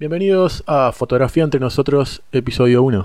[0.00, 3.04] Bienvenidos a Fotografía entre nosotros, episodio 1.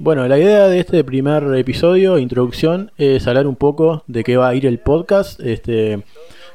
[0.00, 4.48] Bueno, la idea de este primer episodio, introducción, es hablar un poco de qué va
[4.48, 6.02] a ir el podcast, este,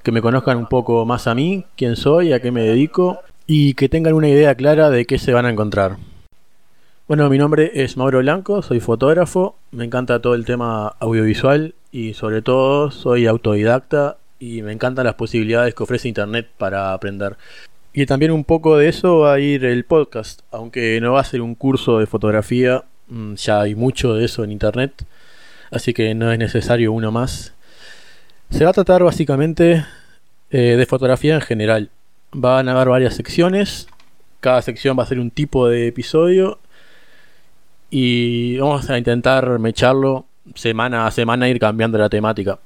[0.04, 3.74] que me conozcan un poco más a mí, quién soy, a qué me dedico y
[3.76, 6.09] que tengan una idea clara de qué se van a encontrar.
[7.10, 12.14] Bueno, mi nombre es Mauro Blanco, soy fotógrafo, me encanta todo el tema audiovisual y
[12.14, 17.36] sobre todo soy autodidacta y me encantan las posibilidades que ofrece Internet para aprender.
[17.94, 21.24] Y también un poco de eso va a ir el podcast, aunque no va a
[21.24, 25.04] ser un curso de fotografía, mm, ya hay mucho de eso en Internet,
[25.72, 27.56] así que no es necesario uno más.
[28.52, 29.84] Se va a tratar básicamente
[30.52, 31.90] eh, de fotografía en general.
[32.34, 33.88] Van a haber varias secciones,
[34.42, 36.60] cada sección va a ser un tipo de episodio
[37.90, 42.60] y vamos a intentar mecharlo semana a semana, ir cambiando la temática.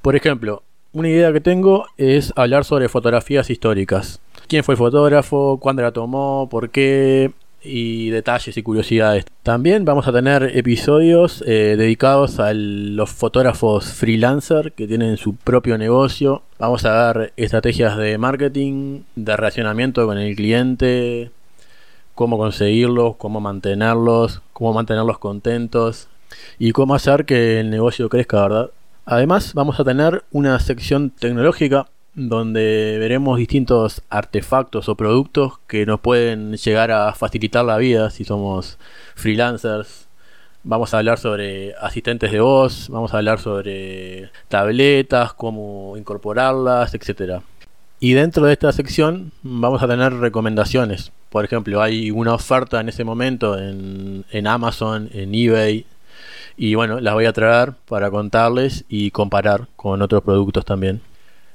[0.00, 4.20] Por ejemplo, una idea que tengo es hablar sobre fotografías históricas.
[4.48, 5.58] ¿Quién fue el fotógrafo?
[5.58, 6.48] ¿Cuándo la tomó?
[6.50, 7.32] ¿Por qué?
[7.64, 9.24] y detalles y curiosidades.
[9.42, 15.78] También vamos a tener episodios eh, dedicados a los fotógrafos freelancer que tienen su propio
[15.78, 16.42] negocio.
[16.58, 21.30] Vamos a ver estrategias de marketing, de relacionamiento con el cliente,
[22.14, 26.08] cómo conseguirlos, cómo mantenerlos, cómo mantenerlos contentos
[26.58, 28.70] y cómo hacer que el negocio crezca, ¿verdad?
[29.04, 36.00] Además, vamos a tener una sección tecnológica donde veremos distintos artefactos o productos que nos
[36.00, 38.78] pueden llegar a facilitar la vida si somos
[39.14, 40.08] freelancers.
[40.62, 47.42] Vamos a hablar sobre asistentes de voz, vamos a hablar sobre tabletas, cómo incorporarlas, etc.
[48.02, 51.12] Y dentro de esta sección vamos a tener recomendaciones.
[51.30, 55.86] Por ejemplo, hay una oferta en ese momento en, Amazon, en eBay.
[56.56, 61.00] Y bueno, las voy a traer para contarles y comparar con otros productos también.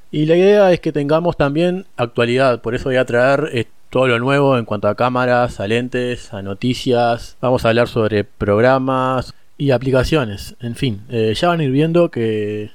[0.10, 2.62] Y la idea es que tengamos también actualidad.
[2.62, 6.34] Por eso voy a traer eh, todo lo nuevo en cuanto a cámaras, a lentes,
[6.34, 7.36] a noticias.
[7.42, 10.56] Vamos a hablar sobre programas y aplicaciones.
[10.62, 12.72] En fin, eh, ya van a ir viendo que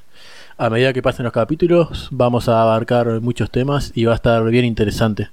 [0.58, 4.44] a medida que pasen los capítulos vamos a abarcar muchos temas y va a estar
[4.44, 5.30] bien interesante.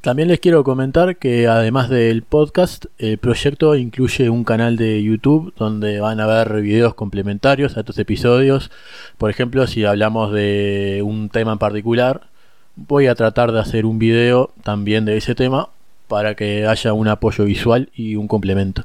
[0.00, 5.52] También les quiero comentar que además del podcast, el proyecto incluye un canal de YouTube
[5.56, 8.70] donde van a ver videos complementarios a estos episodios.
[9.18, 12.28] Por ejemplo, si hablamos de un tema en particular,
[12.76, 15.70] voy a tratar de hacer un video también de ese tema
[16.08, 18.84] para que haya un apoyo visual y un complemento.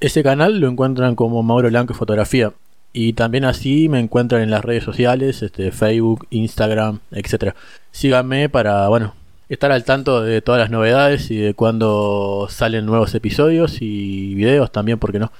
[0.00, 2.52] Ese canal lo encuentran como Mauro Blanco Fotografía.
[2.92, 7.54] Y también así me encuentran en las redes sociales, este, Facebook, Instagram, etc.
[7.90, 9.14] Síganme para, bueno,
[9.48, 14.72] estar al tanto de todas las novedades y de cuando salen nuevos episodios y videos
[14.72, 15.32] también, porque no?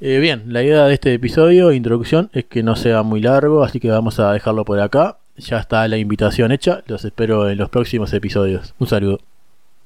[0.00, 3.80] Eh, bien, la idea de este episodio, introducción, es que no sea muy largo, así
[3.80, 5.18] que vamos a dejarlo por acá.
[5.36, 8.74] Ya está la invitación hecha, los espero en los próximos episodios.
[8.78, 9.27] Un saludo.